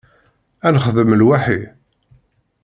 [0.65, 1.61] Ad nexdem lwaḥi.